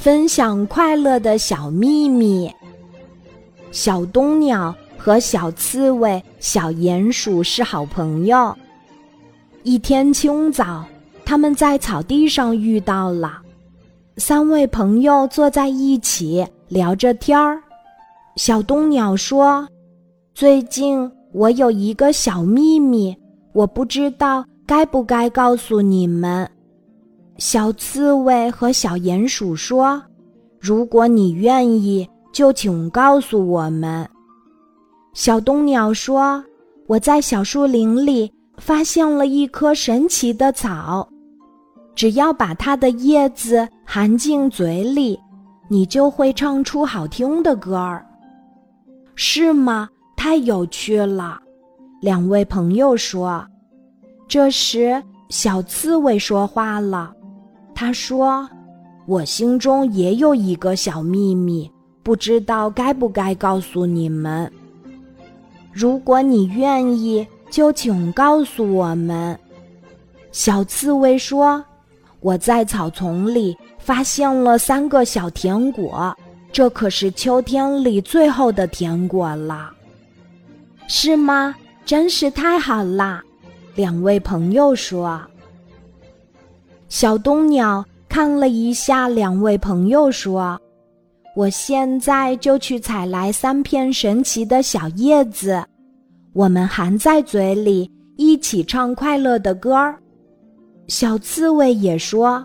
[0.00, 2.50] 分享快乐的小秘密。
[3.70, 8.56] 小冬鸟和小刺猬、小鼹鼠是好朋友。
[9.62, 10.86] 一天清早，
[11.22, 13.42] 他们在草地上遇到了。
[14.16, 17.62] 三位朋友坐在一起聊着天儿。
[18.36, 19.68] 小冬鸟说
[20.34, 23.14] ：“最近我有一个小秘密，
[23.52, 26.50] 我不知道该不该告诉你们。”
[27.40, 30.00] 小刺猬和小鼹鼠说
[30.60, 34.06] ：“如果你愿意，就请告诉我们。”
[35.14, 36.44] 小冬鸟说
[36.86, 41.08] ：“我在小树林里发现了一棵神奇的草，
[41.94, 45.18] 只要把它的叶子含进嘴里，
[45.66, 48.06] 你就会唱出好听的歌儿。”
[49.16, 49.88] 是吗？
[50.14, 51.40] 太有趣了！
[52.02, 53.42] 两位朋友说。
[54.28, 57.14] 这时，小刺猬说话了。
[57.74, 58.48] 他说
[59.06, 61.70] ：“我心中也有一个小秘密，
[62.02, 64.50] 不知道该不该告诉你们。
[65.72, 69.38] 如果你愿意，就请告诉我们。”
[70.32, 71.64] 小刺猬说
[72.20, 76.16] ：“我在草丛里发现了三个小甜果，
[76.52, 79.70] 这可是秋天里最后的甜果了。”
[80.86, 81.54] 是吗？
[81.86, 83.22] 真是太好啦！
[83.74, 85.20] 两位朋友说。
[86.90, 90.60] 小冬鸟看了一下两位朋友，说
[91.36, 95.64] ：“我现在就去采来三片神奇的小叶子，
[96.32, 99.96] 我们含在嘴里，一起唱快乐的歌儿。”
[100.88, 102.44] 小刺猬也说：“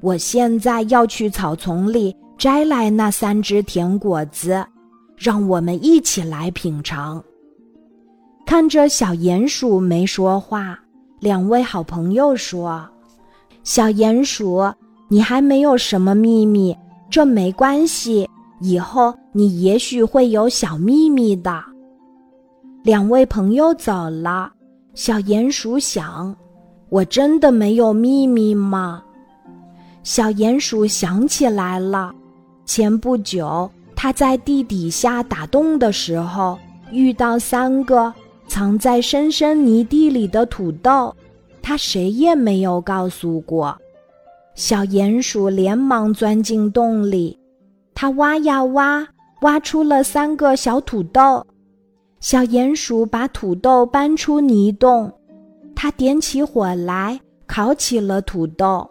[0.00, 4.64] 我现在要去草丛里摘来那三只甜果子，
[5.18, 7.22] 让我们一起来品尝。”
[8.46, 10.78] 看着小鼹鼠没说话，
[11.20, 12.88] 两位好朋友说。
[13.64, 14.62] 小鼹鼠，
[15.08, 16.76] 你还没有什么秘密，
[17.08, 18.28] 这没关系，
[18.60, 21.62] 以后你也许会有小秘密的。
[22.82, 24.50] 两位朋友走了，
[24.94, 26.34] 小鼹鼠想：
[26.88, 29.02] 我真的没有秘密吗？
[30.02, 32.12] 小鼹鼠想起来了，
[32.64, 36.58] 前不久他在地底下打洞的时候，
[36.90, 38.12] 遇到三个
[38.48, 41.14] 藏在深深泥地里的土豆。
[41.62, 43.78] 他谁也没有告诉过，
[44.54, 47.38] 小鼹鼠连忙钻进洞里，
[47.94, 49.06] 他挖呀挖，
[49.42, 51.46] 挖出了三个小土豆。
[52.20, 55.10] 小鼹鼠把土豆搬出泥洞，
[55.74, 58.88] 他点起火来，烤起了土豆。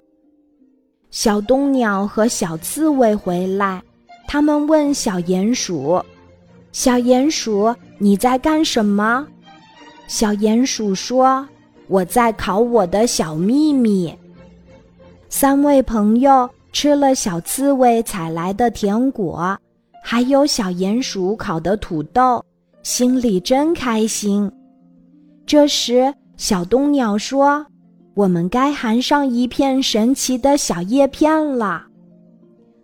[1.12, 3.84] 小冬鸟和小刺猬回来，
[4.28, 6.02] 他们问小鼹鼠
[6.72, 9.28] ：“小鼹鼠，你在干什么？”
[10.08, 11.46] 小鼹鼠说。
[11.92, 14.16] 我在烤我的小秘密。
[15.28, 19.58] 三位朋友吃了小刺猬采来的甜果，
[20.02, 22.42] 还有小鼹鼠烤的土豆，
[22.82, 24.50] 心里真开心。
[25.46, 27.66] 这时，小冬鸟说
[28.16, 31.84] ：“我们该含上一片神奇的小叶片了。”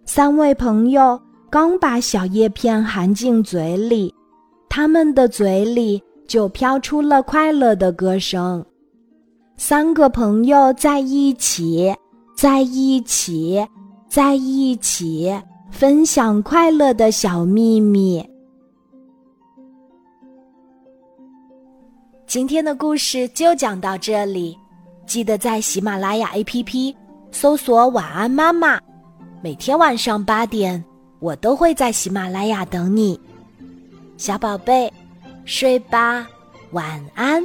[0.04, 1.18] 三位朋友
[1.50, 4.14] 刚把小叶片含进嘴里，
[4.68, 8.66] 他们的嘴里就飘出了快乐的歌声。
[9.60, 11.92] 三个朋友在一起，
[12.36, 13.68] 在一起，
[14.08, 15.36] 在一起，
[15.72, 18.24] 分享快乐的小秘密。
[22.28, 24.56] 今天的故事就讲到这里，
[25.08, 26.96] 记得在喜马拉雅 APP
[27.32, 28.80] 搜索“晚安妈妈”，
[29.42, 30.82] 每天晚上八点，
[31.18, 33.20] 我都会在喜马拉雅等你，
[34.18, 34.92] 小宝贝，
[35.46, 36.28] 睡吧，
[36.74, 37.44] 晚安。